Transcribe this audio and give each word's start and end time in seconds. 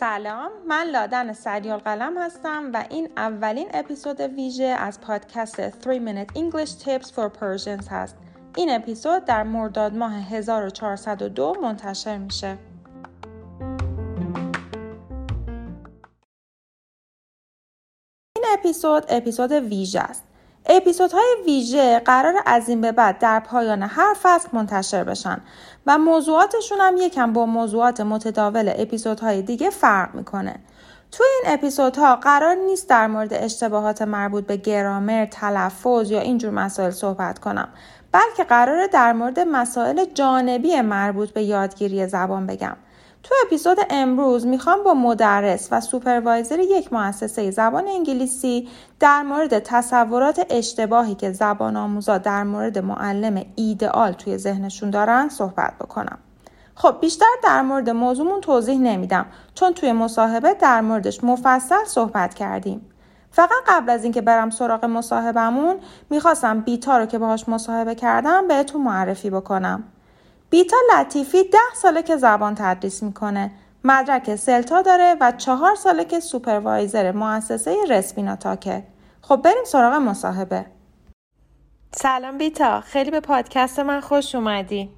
سلام 0.00 0.50
من 0.68 0.86
لادن 0.86 1.32
سریال 1.32 1.78
قلم 1.78 2.18
هستم 2.18 2.70
و 2.74 2.84
این 2.90 3.08
اولین 3.16 3.68
اپیزود 3.74 4.20
ویژه 4.20 4.64
از 4.64 5.00
پادکست 5.00 5.70
3 5.70 5.98
Minute 5.98 6.32
English 6.36 6.70
Tips 6.70 7.06
for 7.06 7.30
Persians 7.40 7.88
هست. 7.90 8.16
این 8.56 8.70
اپیزود 8.70 9.24
در 9.24 9.42
مرداد 9.42 9.94
ماه 9.94 10.12
1402 10.12 11.54
منتشر 11.62 12.18
میشه. 12.18 12.58
این 18.36 18.44
اپیزود 18.58 19.04
اپیزود 19.08 19.52
ویژه 19.52 20.00
است. 20.00 20.29
اپیزودهای 20.66 21.36
ویژه 21.46 21.98
قرار 21.98 22.34
از 22.46 22.68
این 22.68 22.80
به 22.80 22.92
بعد 22.92 23.18
در 23.18 23.40
پایان 23.40 23.82
هر 23.82 24.14
فصل 24.22 24.48
منتشر 24.52 25.04
بشن 25.04 25.40
و 25.86 25.98
موضوعاتشون 25.98 26.78
هم 26.80 26.96
یکم 26.96 27.32
با 27.32 27.46
موضوعات 27.46 28.00
متداول 28.00 28.72
اپیزودهای 28.76 29.42
دیگه 29.42 29.70
فرق 29.70 30.14
می‌کنه. 30.14 30.56
تو 31.12 31.24
این 31.24 31.54
اپیزودها 31.54 32.16
قرار 32.16 32.54
نیست 32.54 32.88
در 32.88 33.06
مورد 33.06 33.34
اشتباهات 33.34 34.02
مربوط 34.02 34.46
به 34.46 34.56
گرامر، 34.56 35.26
تلفظ 35.26 36.10
یا 36.10 36.20
اینجور 36.20 36.50
مسائل 36.50 36.90
صحبت 36.90 37.38
کنم 37.38 37.68
بلکه 38.12 38.44
قراره 38.44 38.88
در 38.88 39.12
مورد 39.12 39.40
مسائل 39.40 40.04
جانبی 40.04 40.80
مربوط 40.80 41.30
به 41.30 41.42
یادگیری 41.42 42.06
زبان 42.06 42.46
بگم. 42.46 42.76
تو 43.22 43.34
اپیزود 43.46 43.78
امروز 43.90 44.46
می‌خوام 44.46 44.82
با 44.82 44.94
مدرس 44.94 45.68
و 45.70 45.80
سوپروایزر 45.80 46.58
یک 46.58 46.92
مؤسسه 46.92 47.50
زبان 47.50 47.88
انگلیسی 47.88 48.68
در 49.00 49.22
مورد 49.22 49.58
تصورات 49.58 50.46
اشتباهی 50.50 51.14
که 51.14 51.32
زبان 51.32 51.76
آموزا 51.76 52.18
در 52.18 52.44
مورد 52.44 52.78
معلم 52.78 53.44
ایدئال 53.54 54.12
توی 54.12 54.38
ذهنشون 54.38 54.90
دارن 54.90 55.28
صحبت 55.28 55.72
بکنم. 55.80 56.18
خب 56.74 57.00
بیشتر 57.00 57.26
در 57.42 57.62
مورد 57.62 57.90
موضوعمون 57.90 58.40
توضیح 58.40 58.78
نمیدم 58.78 59.26
چون 59.54 59.72
توی 59.72 59.92
مصاحبه 59.92 60.54
در 60.54 60.80
موردش 60.80 61.24
مفصل 61.24 61.84
صحبت 61.86 62.34
کردیم. 62.34 62.90
فقط 63.30 63.50
قبل 63.68 63.90
از 63.90 64.04
اینکه 64.04 64.20
برم 64.20 64.50
سراغ 64.50 64.84
مصاحبمون 64.84 65.76
می‌خواستم 66.10 66.60
بیتا 66.60 66.98
رو 66.98 67.06
که 67.06 67.18
باهاش 67.18 67.48
مصاحبه 67.48 67.94
کردم 67.94 68.48
بهتون 68.48 68.82
معرفی 68.82 69.30
بکنم. 69.30 69.84
بیتا 70.50 70.76
لطیفی 70.92 71.44
ده 71.44 71.58
ساله 71.74 72.02
که 72.02 72.16
زبان 72.16 72.54
تدریس 72.54 73.02
می‌کنه. 73.02 73.50
مدرک 73.84 74.36
سلتا 74.36 74.82
داره 74.82 75.16
و 75.20 75.32
چهار 75.32 75.74
ساله 75.74 76.04
که 76.04 76.20
سوپروایزر 76.20 77.12
مؤسسه 77.12 77.76
رسپیناتاکه. 77.88 78.86
خب 79.22 79.36
بریم 79.36 79.64
سراغ 79.64 79.94
مصاحبه. 79.94 80.66
سلام 81.92 82.38
بیتا، 82.38 82.80
خیلی 82.80 83.10
به 83.10 83.20
پادکست 83.20 83.78
من 83.78 84.00
خوش 84.00 84.34
اومدی. 84.34 84.90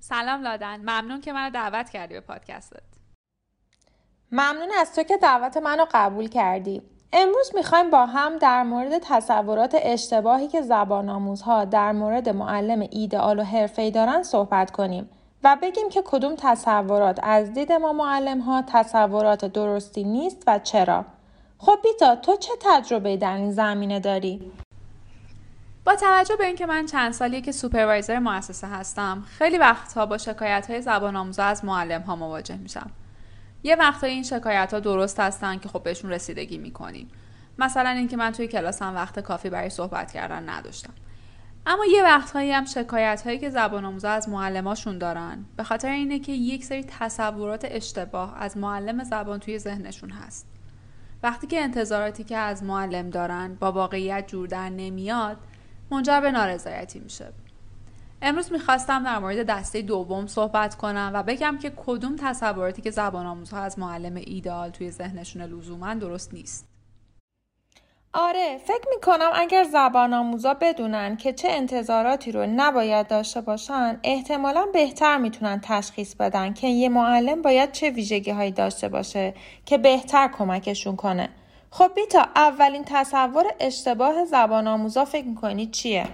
سلام 0.00 0.42
لادن، 0.42 0.76
ممنون 0.76 1.20
که 1.20 1.32
منو 1.32 1.50
دعوت 1.50 1.90
کردی 1.90 2.14
به 2.14 2.20
پادکستت. 2.20 2.82
ممنون 4.32 4.68
از 4.80 4.94
تو 4.94 5.02
که 5.02 5.16
دعوت 5.16 5.56
منو 5.56 5.86
قبول 5.92 6.28
کردی. 6.28 6.82
امروز 7.12 7.50
می‌خوایم 7.54 7.90
با 7.90 8.06
هم 8.06 8.38
در 8.38 8.62
مورد 8.62 8.98
تصورات 8.98 9.76
اشتباهی 9.82 10.48
که 10.48 10.62
زبان 10.62 11.08
آموزها 11.08 11.64
در 11.64 11.92
مورد 11.92 12.28
معلم 12.28 12.88
ایدئال 12.90 13.38
و 13.38 13.42
حرفه‌ای 13.42 13.90
دارن 13.90 14.22
صحبت 14.22 14.70
کنیم 14.70 15.08
و 15.44 15.56
بگیم 15.62 15.88
که 15.88 16.02
کدوم 16.04 16.34
تصورات 16.38 17.20
از 17.22 17.52
دید 17.52 17.72
ما 17.72 17.92
معلم 17.92 18.40
ها 18.40 18.62
تصورات 18.66 19.44
درستی 19.44 20.04
نیست 20.04 20.42
و 20.46 20.58
چرا. 20.58 21.04
خب 21.58 21.78
بیتا 21.82 22.16
تو 22.16 22.36
چه 22.36 22.52
تجربه 22.60 23.16
در 23.16 23.36
این 23.36 23.52
زمینه 23.52 24.00
داری؟ 24.00 24.52
با 25.84 25.94
توجه 25.94 26.36
به 26.36 26.46
اینکه 26.46 26.66
من 26.66 26.86
چند 26.86 27.12
سالیه 27.12 27.40
که 27.40 27.52
سوپروایزر 27.52 28.18
مؤسسه 28.18 28.66
هستم 28.66 29.24
خیلی 29.38 29.58
وقتها 29.58 30.06
با 30.06 30.18
شکایت 30.18 30.70
های 30.70 30.82
زبان 30.82 31.16
آموزا 31.16 31.44
از 31.44 31.64
معلم 31.64 32.02
ها 32.02 32.16
مواجه 32.16 32.56
میشم 32.56 32.90
یه 33.62 33.76
وقتایی 33.76 34.14
این 34.14 34.22
شکایت 34.22 34.74
ها 34.74 34.80
درست 34.80 35.20
هستن 35.20 35.58
که 35.58 35.68
خب 35.68 35.82
بهشون 35.82 36.10
رسیدگی 36.10 36.58
می‌کنیم. 36.58 37.08
مثلا 37.58 37.90
اینکه 37.90 38.16
من 38.16 38.32
توی 38.32 38.48
کلاسم 38.48 38.94
وقت 38.94 39.20
کافی 39.20 39.50
برای 39.50 39.70
صحبت 39.70 40.12
کردن 40.12 40.48
نداشتم. 40.48 40.92
اما 41.66 41.84
یه 41.86 42.04
وقتهایی 42.04 42.52
هم 42.52 42.64
شکایت 42.64 43.22
هایی 43.26 43.38
که 43.38 43.50
زبان 43.50 43.84
آموزا 43.84 44.10
از 44.10 44.28
معلماشون 44.28 44.98
دارن 44.98 45.44
به 45.56 45.64
خاطر 45.64 45.90
اینه 45.90 46.18
که 46.18 46.32
یک 46.32 46.64
سری 46.64 46.84
تصورات 46.98 47.66
اشتباه 47.70 48.36
از 48.38 48.56
معلم 48.56 49.04
زبان 49.04 49.40
توی 49.40 49.58
ذهنشون 49.58 50.10
هست. 50.10 50.46
وقتی 51.22 51.46
که 51.46 51.60
انتظاراتی 51.60 52.24
که 52.24 52.36
از 52.36 52.62
معلم 52.62 53.10
دارن 53.10 53.54
با 53.54 53.72
واقعیت 53.72 54.28
جور 54.28 54.48
در 54.48 54.68
نمیاد 54.68 55.36
منجر 55.90 56.20
به 56.20 56.30
نارضایتی 56.30 56.98
میشه. 56.98 57.32
امروز 58.22 58.52
می‌خواستم 58.52 59.04
در 59.04 59.18
مورد 59.18 59.46
دسته 59.46 59.82
دوم 59.82 60.26
صحبت 60.26 60.74
کنم 60.74 61.10
و 61.14 61.22
بگم 61.22 61.58
که 61.62 61.72
کدوم 61.76 62.16
تصوراتی 62.16 62.82
که 62.82 62.90
زبان 62.90 63.26
آموزها 63.26 63.60
از 63.60 63.78
معلم 63.78 64.14
ایدئال 64.14 64.70
توی 64.70 64.90
ذهنشون 64.90 65.42
لزوما 65.42 65.94
درست 65.94 66.34
نیست 66.34 66.68
آره 68.12 68.58
فکر 68.58 68.84
می‌کنم 68.94 69.30
اگر 69.34 69.64
زبان 69.64 70.14
آموزا 70.14 70.54
بدونن 70.54 71.16
که 71.16 71.32
چه 71.32 71.48
انتظاراتی 71.50 72.32
رو 72.32 72.46
نباید 72.46 73.08
داشته 73.08 73.40
باشن 73.40 74.00
احتمالا 74.04 74.66
بهتر 74.72 75.18
می‌تونن 75.18 75.60
تشخیص 75.64 76.14
بدن 76.14 76.52
که 76.54 76.66
یه 76.68 76.88
معلم 76.88 77.42
باید 77.42 77.72
چه 77.72 77.90
ویژگی 77.90 78.30
هایی 78.30 78.50
داشته 78.50 78.88
باشه 78.88 79.34
که 79.66 79.78
بهتر 79.78 80.28
کمکشون 80.38 80.96
کنه 80.96 81.28
خب 81.70 81.90
بیتا 81.94 82.26
اولین 82.36 82.84
تصور 82.86 83.44
اشتباه 83.60 84.24
زبان 84.24 84.66
آموزا 84.68 85.04
فکر 85.04 85.26
می‌کنی 85.26 85.66
چیه؟ 85.66 86.08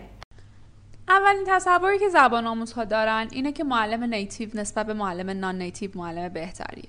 اولین 1.08 1.44
تصوری 1.46 1.98
که 1.98 2.08
زبان 2.08 2.46
آموزها 2.46 2.84
دارن 2.84 3.28
اینه 3.32 3.52
که 3.52 3.64
معلم 3.64 4.04
نیتیو 4.04 4.48
نسبت 4.54 4.86
به 4.86 4.94
معلم 4.94 5.30
نان 5.30 5.62
نیتیو 5.62 5.90
معلم 5.94 6.28
بهتریه. 6.28 6.88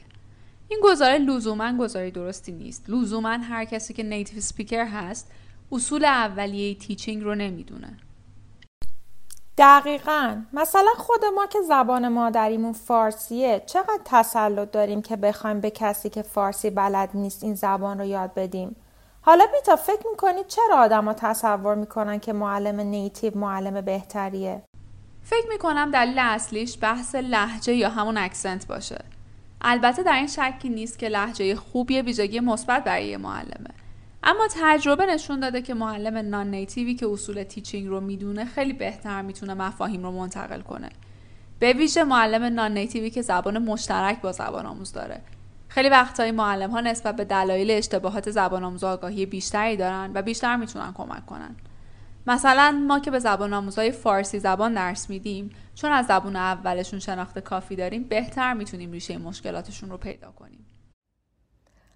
این 0.68 0.80
گزاره 0.84 1.18
لزوما 1.18 1.78
گزاره 1.78 2.12
درستی 2.12 2.52
نیست. 2.52 2.86
لزوما 2.88 3.30
هر 3.30 3.66
کسی 3.66 3.94
که 3.94 4.04
نیتیو 4.04 4.42
سپیکر 4.42 4.86
هست 4.86 5.32
اصول 5.72 6.06
اولیه 6.06 6.76
تیچینگ 6.76 7.24
رو 7.24 7.36
نمی‌دونه. 7.36 7.98
دقیقا. 9.58 10.42
مثلا 10.54 10.92
خود 10.98 11.26
ما 11.36 11.46
که 11.46 11.62
زبان 11.62 12.08
مادریمون 12.08 12.74
فارسیه 12.74 13.64
چقدر 13.66 14.00
تسلط 14.06 14.72
داریم 14.72 15.02
که 15.02 15.16
بخوایم 15.16 15.60
به 15.60 15.72
کسی 15.72 16.10
که 16.10 16.22
فارسی 16.22 16.70
بلد 16.70 17.10
نیست 17.14 17.44
این 17.44 17.56
زبان 17.56 18.00
رو 18.00 18.06
یاد 18.06 18.34
بدیم؟ 18.34 18.76
حالا 19.26 19.46
بیتا 19.54 19.76
فکر 19.76 20.08
می‌کنی 20.12 20.44
چرا 20.48 20.78
آدما 20.78 21.14
تصور 21.14 21.76
می‌کنن 21.76 22.20
که 22.20 22.34
معلم 22.34 22.80
نیتیو 22.80 23.38
معلم 23.38 23.82
بهتریه؟ 23.82 24.64
فکر 25.24 25.48
می‌کنم 25.50 25.92
دلیل 25.92 26.20
اصلیش 26.20 26.78
بحث 26.82 27.16
لحجه 27.16 27.74
یا 27.74 27.90
همون 27.90 28.18
اکسنت 28.18 28.68
باشه. 28.68 29.06
البته 29.62 30.04
در 30.04 30.16
این 30.16 30.28
شکی 30.28 30.70
نیست 30.70 31.00
که 31.00 31.10
لحجه 31.10 31.56
خوب 31.56 31.92
یه 31.92 32.02
ویژگی 32.02 32.40
مثبت 32.40 32.84
برای 32.84 33.18
معلمه. 33.18 33.70
اما 34.24 34.48
تجربه 34.62 35.06
نشون 35.06 35.40
داده 35.40 35.62
که 35.62 35.74
معلم 35.74 36.18
نان 36.18 36.52
نیتیوی 36.52 36.96
که 36.96 37.08
اصول 37.08 37.44
تیچینگ 37.44 37.88
رو 37.88 38.02
می‌دونه 38.02 38.46
خیلی 38.46 38.74
بهتر 38.74 39.22
می‌تونه 39.22 39.54
مفاهیم 39.54 40.04
رو 40.04 40.12
منتقل 40.12 40.62
کنه. 40.62 40.90
به 41.60 41.74
ویژه 41.74 42.04
معلم 42.04 42.44
نان 42.44 42.74
نیتیوی 42.74 43.10
که 43.10 43.22
زبان 43.22 43.58
مشترک 43.58 44.22
با 44.22 44.32
زبان 44.32 44.66
آموز 44.66 44.92
داره 44.92 45.22
خیلی 45.76 45.90
وقتایی 45.90 46.32
معلم 46.32 46.72
ها 46.72 46.82
نسبت 46.82 47.16
به 47.16 47.26
دلایل 47.26 47.72
اشتباهات 47.72 48.32
زبان 48.32 48.64
آموز 48.64 48.84
آگاهی 48.84 49.26
بیشتری 49.26 49.78
دارن 49.78 50.12
و 50.14 50.22
بیشتر 50.22 50.56
می‌تونن 50.56 50.94
کمک 50.94 51.26
کنن. 51.26 51.56
مثلا 52.28 52.84
ما 52.88 53.00
که 53.00 53.12
به 53.12 53.20
زبان 53.20 53.54
آموزهای 53.54 53.92
فارسی 53.92 54.40
زبان 54.40 54.74
درس 54.74 55.10
میدیم 55.10 55.50
چون 55.76 55.92
از 55.92 56.06
زبان 56.06 56.36
اولشون 56.36 57.00
شناخت 57.00 57.40
کافی 57.40 57.76
داریم 57.76 58.04
بهتر 58.04 58.54
می‌تونیم 58.54 58.92
ریشه 58.92 59.18
مشکلاتشون 59.18 59.90
رو 59.90 59.98
پیدا 59.98 60.32
کنیم. 60.32 60.66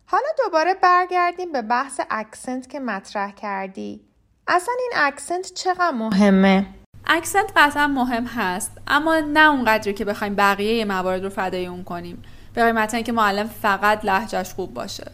حالا 0.06 0.28
دوباره 0.46 0.73
برگردیم 0.73 1.51
به 1.51 1.61
بحث 1.61 2.01
accent 2.09 2.70
که 2.69 2.79
مطرح 2.79 3.31
کردی. 3.31 4.01
اصلا 4.47 4.73
این 4.79 4.91
accent 4.96 5.53
چقدر 5.53 5.91
مهمه؟ 5.91 6.66
accent 7.06 7.52
قطعا 7.56 7.88
مهم 7.88 8.25
هست 8.25 8.72
اما 8.87 9.20
نه 9.20 9.49
اونقدری 9.49 9.93
که 9.93 10.05
بخوایم 10.05 10.35
بقیه 10.35 10.85
موارد 10.85 11.23
رو 11.23 11.29
فدای 11.29 11.66
اون 11.66 11.84
کنیم. 11.84 12.23
به 12.53 12.63
قیمت 12.63 12.93
اینکه 12.93 13.11
معلم 13.11 13.47
فقط 13.47 14.05
لحجهش 14.05 14.53
خوب 14.53 14.73
باشه 14.73 15.11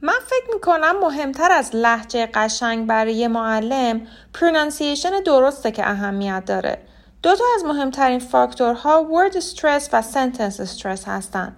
من 0.00 0.18
فکر 0.26 0.54
می‌کنم 0.54 1.00
مهمتر 1.00 1.52
از 1.52 1.70
لحجه 1.74 2.28
قشنگ 2.34 2.86
برای 2.86 3.14
یه 3.14 3.28
معلم 3.28 4.06
پرونانسیشن 4.34 5.10
درسته 5.26 5.70
که 5.70 5.88
اهمیت 5.88 6.42
داره. 6.46 6.78
دو 7.22 7.36
تا 7.36 7.44
از 7.56 7.64
مهمترین 7.64 8.18
فاکتورها 8.18 9.08
word 9.12 9.34
stress 9.34 9.88
و 9.92 10.02
sentence 10.02 10.80
stress 10.80 11.08
هستن. 11.08 11.56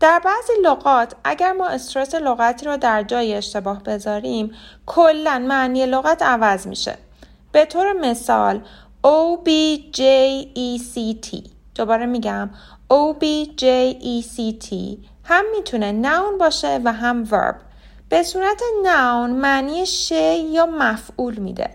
در 0.00 0.20
بعضی 0.24 0.52
لغات 0.62 1.14
اگر 1.24 1.52
ما 1.52 1.68
استرس 1.68 2.14
لغتی 2.14 2.66
رو 2.66 2.76
در 2.76 3.02
جای 3.02 3.34
اشتباه 3.34 3.82
بذاریم 3.82 4.54
کلا 4.86 5.38
معنی 5.38 5.86
لغت 5.86 6.22
عوض 6.22 6.66
میشه. 6.66 6.98
به 7.52 7.64
طور 7.64 7.92
مثال 7.92 8.60
O 9.04 9.38
B 9.46 9.50
J 9.96 10.00
E 10.54 10.78
C 10.94 11.14
T 11.26 11.55
دوباره 11.76 12.06
میگم. 12.06 12.50
OBJECT 12.92 14.74
هم 15.24 15.44
می‌تونه 15.56 15.92
ناون 15.92 16.38
باشه 16.38 16.80
و 16.84 16.92
هم 16.92 17.28
ورب 17.30 17.56
به 18.08 18.22
صورت 18.22 18.62
ناون 18.84 19.30
معنی 19.30 19.86
شی 19.86 20.38
یا 20.38 20.66
مفعول 20.66 21.34
میده. 21.34 21.70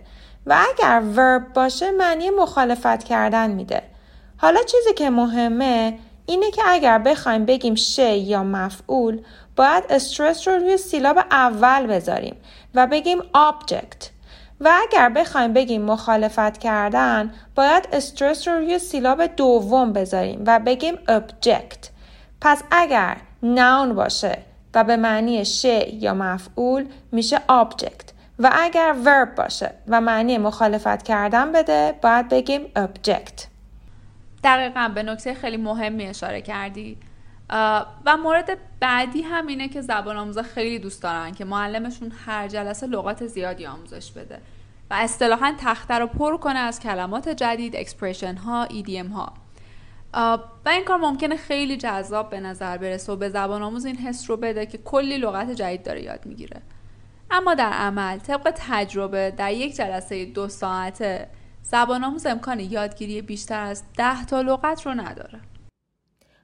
و 0.45 0.65
اگر 0.69 1.01
ورب 1.15 1.53
باشه 1.53 1.91
معنی 1.91 2.29
مخالفت 2.29 3.03
کردن 3.03 3.51
میده. 3.51 3.83
حالا 4.37 4.63
چیزی 4.63 4.93
که 4.93 5.09
مهمه 5.09 5.99
اینه 6.25 6.51
که 6.51 6.61
اگر 6.65 6.97
بخوایم 6.97 7.45
بگیم 7.45 7.75
شه 7.75 8.15
یا 8.17 8.43
مفعول 8.43 9.21
باید 9.55 9.83
استرس 9.89 10.47
رو 10.47 10.53
روی 10.53 10.77
سیلاب 10.77 11.17
اول 11.31 11.87
بذاریم 11.87 12.35
و 12.75 12.87
بگیم 12.87 13.19
object. 13.19 14.05
و 14.61 14.71
اگر 14.81 15.09
بخوایم 15.09 15.53
بگیم 15.53 15.81
مخالفت 15.81 16.57
کردن 16.57 17.33
باید 17.55 17.87
استرس 17.91 18.47
رو 18.47 18.53
روی 18.53 18.79
سیلاب 18.79 19.25
دوم 19.25 19.93
بذاریم 19.93 20.43
و 20.45 20.59
بگیم 20.59 20.95
object. 20.95 21.87
پس 22.41 22.63
اگر 22.71 23.17
noun 23.43 23.93
باشه 23.95 24.37
و 24.73 24.83
به 24.83 24.95
معنی 24.95 25.45
شه 25.45 25.95
یا 25.95 26.13
مفعول 26.13 26.85
میشه 27.11 27.37
object. 27.37 28.11
و 28.39 28.49
اگر 28.53 28.95
verb 29.05 29.37
باشه 29.37 29.71
و 29.87 30.01
معنی 30.01 30.37
مخالفت 30.37 31.03
کردن 31.03 31.51
بده 31.51 31.95
باید 32.01 32.29
بگیم 32.29 32.61
object. 32.75 33.43
دقیقا 34.43 34.91
به 34.95 35.03
نکته 35.03 35.33
خیلی 35.33 35.57
مهمی 35.57 36.07
اشاره 36.07 36.41
کردی. 36.41 36.97
و 38.05 38.17
مورد 38.23 38.57
بعدی 38.79 39.21
هم 39.21 39.47
اینه 39.47 39.67
که 39.67 39.81
زبان 39.81 40.17
آموزا 40.17 40.43
خیلی 40.43 40.79
دوست 40.79 41.03
دارن 41.03 41.31
که 41.31 41.45
معلمشون 41.45 42.11
هر 42.25 42.47
جلسه 42.47 42.87
لغات 42.87 43.27
زیادی 43.27 43.65
آموزش 43.65 44.11
بده 44.11 44.41
و 44.89 44.93
اصطلاحا 44.93 45.55
تخته 45.59 45.93
رو 45.93 46.07
پر 46.07 46.37
کنه 46.37 46.59
از 46.59 46.79
کلمات 46.79 47.29
جدید 47.29 47.75
expression 47.75 48.35
ها 48.35 48.63
idiom 48.63 49.07
ها 49.07 49.33
و 50.65 50.69
این 50.69 50.83
کار 50.83 50.97
ممکنه 50.97 51.37
خیلی 51.37 51.77
جذاب 51.77 52.29
به 52.29 52.39
نظر 52.39 52.77
برسه 52.77 53.11
و 53.11 53.15
به 53.15 53.29
زبان 53.29 53.63
آموز 53.63 53.85
این 53.85 53.97
حس 53.97 54.29
رو 54.29 54.37
بده 54.37 54.65
که 54.65 54.77
کلی 54.77 55.17
لغت 55.17 55.51
جدید 55.51 55.83
داره 55.83 56.03
یاد 56.03 56.25
می‌گیره. 56.25 56.61
اما 57.31 57.53
در 57.53 57.69
عمل 57.69 58.17
طبق 58.17 58.53
تجربه 58.55 59.33
در 59.37 59.53
یک 59.53 59.75
جلسه 59.75 60.25
دو 60.25 60.47
ساعته 60.47 61.27
زبان 61.63 62.03
آموز 62.03 62.25
امکان 62.25 62.59
یادگیری 62.59 63.21
بیشتر 63.21 63.63
از 63.63 63.83
ده 63.97 64.25
تا 64.25 64.41
لغت 64.41 64.85
رو 64.85 64.93
نداره. 64.93 65.39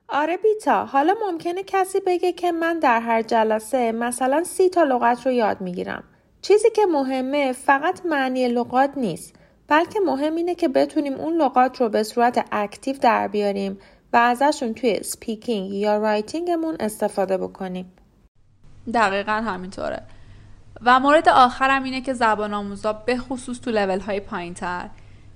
آره 0.09 0.37
بیتا 0.37 0.85
حالا 0.85 1.13
ممکنه 1.27 1.63
کسی 1.63 1.99
بگه 1.99 2.31
که 2.31 2.51
من 2.51 2.79
در 2.79 2.99
هر 2.99 3.21
جلسه 3.21 3.91
مثلا 3.91 4.43
سی 4.43 4.69
تا 4.69 4.83
لغت 4.83 5.25
رو 5.25 5.31
یاد 5.31 5.61
می‌گیرم. 5.61 6.03
چیزی 6.41 6.69
که 6.69 6.85
مهمه 6.85 7.53
فقط 7.53 8.05
معنی 8.05 8.47
لغات 8.47 8.97
نیست 8.97 9.33
بلکه 9.67 9.99
مهم 9.99 10.35
اینه 10.35 10.55
که 10.55 10.67
بتونیم 10.67 11.13
اون 11.13 11.33
لغات 11.33 11.81
رو 11.81 11.89
به 11.89 12.03
صورت 12.03 12.45
active 12.51 12.97
در 12.97 13.27
بیاریم 13.27 13.79
و 14.13 14.17
ازشون 14.17 14.73
توی 14.73 15.03
speaking 15.03 15.73
یا 15.73 15.97
writing 15.97 16.52
مون 16.52 16.75
استفاده 16.79 17.37
بکنیم. 17.37 17.93
دقیقا 18.93 19.31
همینطوره. 19.31 20.03
و 20.81 20.99
مورد 20.99 21.29
آخرم 21.29 21.83
اینه 21.83 22.01
که 22.01 22.13
زبان 22.13 22.53
آموزا 22.53 22.93
به 22.93 23.17
خصوص 23.17 23.59
تو 23.59 23.71
لول 23.71 23.99
های 23.99 24.19
پایین 24.19 24.53
تر 24.53 24.89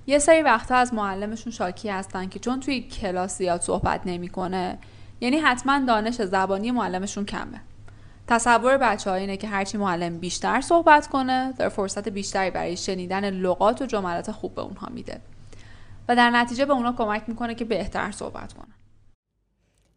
یه 0.06 0.18
سری 0.18 0.42
وقتا 0.42 0.74
از 0.74 0.94
معلمشون 0.94 1.52
شاکی 1.52 1.88
هستن 1.88 2.28
که 2.28 2.38
چون 2.38 2.60
توی 2.60 2.80
کلاس 2.80 3.38
زیاد 3.38 3.60
صحبت 3.60 4.00
نمی‌کنه 4.04 4.78
یعنی 5.20 5.38
حتما 5.38 5.78
دانش 5.86 6.22
زبانی 6.22 6.70
معلمشون 6.70 7.26
کمه. 7.26 7.60
تصور 8.28 8.76
بچه 8.76 9.10
ها 9.10 9.16
اینه 9.16 9.36
که 9.36 9.48
هرچی 9.48 9.78
معلم 9.78 10.18
بیشتر 10.18 10.60
صحبت 10.60 11.06
کنه 11.06 11.54
در 11.58 11.68
فرصت 11.68 12.08
بیشتری 12.08 12.50
برای 12.50 12.76
شنیدن 12.76 13.30
لغات 13.30 13.82
و 13.82 13.86
جملات 13.86 14.30
خوب 14.30 14.54
به 14.54 14.62
اونها 14.62 14.88
میده. 14.90 15.20
و 16.08 16.16
در 16.16 16.30
نتیجه 16.30 16.64
به 16.64 16.72
اونها 16.72 16.92
کمک 16.92 17.22
می‌کنه 17.26 17.54
که 17.54 17.64
بهتر 17.64 18.10
صحبت 18.10 18.52
کنن. 18.52 18.74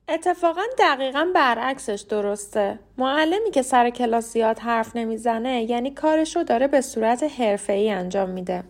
اتفاقا 0.10 0.62
دقیقا 0.80 1.28
برعکسش 1.36 2.06
درسته. 2.10 2.80
معلمی 2.98 3.52
که 3.52 3.62
سر 3.62 3.90
کلاس 3.90 4.34
زیاد 4.34 4.60
حرف 4.60 4.96
نمی‌زنه 4.96 5.64
یعنی 5.64 5.92
کارش 5.92 6.36
رو 6.36 6.44
داره 6.44 6.68
به 6.68 6.82
صورت 6.82 7.24
حرفه‌ای 7.40 7.92
انجام 7.92 8.30
میده. 8.30 8.64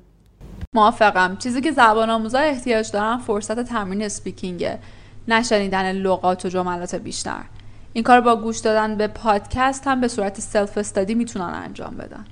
موافقم. 0.76 1.38
چیزی 1.38 1.62
که 1.62 1.72
زبان 1.72 2.10
آموزا 2.10 2.40
احتیاج 2.40 2.92
دارن 2.92 3.18
فرصت 3.18 3.60
تمرین 3.60 4.02
اسپیکینگه 4.02 4.80
نشنیدن 5.28 5.92
لغات 5.92 6.46
و 6.46 6.50
جملات 6.50 6.96
بیشتر. 6.96 7.42
این 7.94 8.04
کار 8.04 8.22
با 8.22 8.36
گوش 8.36 8.60
دادن 8.60 8.96
به 8.96 9.08
پادکست 9.08 9.88
هم 9.88 10.02
به 10.02 10.08
صورت 10.08 10.40
سلف 10.40 10.78
استادی 10.78 11.16
می‌تونن 11.16 11.54
انجام 11.66 11.98
بدن. 11.98 12.26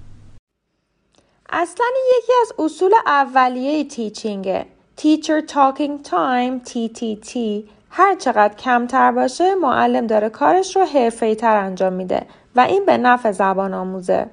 اصلا 1.49 1.85
یکی 2.17 2.31
از 2.41 2.53
اصول 2.59 2.91
اولیه 3.05 3.83
تیچینگه 3.83 4.65
Teacher 4.97 5.47
Talking 5.47 6.07
Time 6.09 6.69
TTT 6.69 7.37
هر 7.89 8.15
چقدر 8.15 8.53
کمتر 8.53 9.11
باشه 9.11 9.55
معلم 9.55 10.07
داره 10.07 10.29
کارش 10.29 10.75
رو 10.75 10.85
حرفه‌ای 10.85 11.35
تر 11.35 11.55
انجام 11.55 11.93
میده 11.93 12.25
و 12.55 12.59
این 12.59 12.85
به 12.85 12.97
نفع 12.97 13.31
زبان 13.31 13.73
آموزه. 13.73 14.27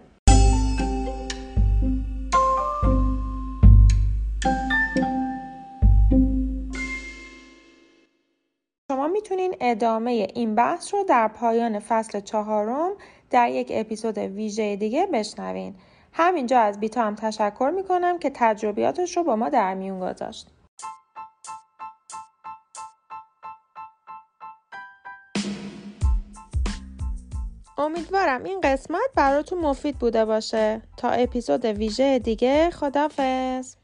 شما 9.01 9.09
می‌تونین 9.09 9.57
ادامه 9.61 10.29
این 10.35 10.55
بحث 10.55 10.95
رو 10.95 11.05
در 11.05 11.29
پایان 11.29 11.79
فصل 11.79 12.21
چهارم 12.21 12.93
در 13.31 13.49
یک 13.49 13.69
اپیزود 13.71 14.19
ویژه 14.19 14.77
دیگه 14.77 15.07
بشنوین. 15.07 15.75
همینجا 16.13 16.61
از 16.61 16.81
بیتا 16.81 17.03
هم 17.03 17.15
تشکر 17.15 17.73
می‌کنم 17.77 18.19
که 18.19 18.31
تجربیاتش 18.35 19.17
رو 19.17 19.25
با 19.25 19.37
ما 19.37 19.49
در 19.49 19.75
میون 19.75 20.01
گذاشت. 20.01 20.47
امیدوارم 27.79 28.45
این 28.45 28.61
قسمت 28.61 29.11
براتون 29.17 29.59
مفید 29.59 29.99
بوده 29.99 30.25
باشه 30.25 30.83
تا 30.97 31.09
اپیزود 31.09 31.65
ویژه 31.65 32.19
دیگه 32.19 32.71
خدافز 32.71 33.77